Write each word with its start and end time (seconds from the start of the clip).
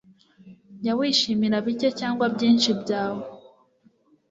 jya 0.81 0.93
wishimira 0.99 1.57
bike 1.65 1.89
cyangwa 1.99 2.25
byinshi 2.35 2.69
byawe 2.81 3.23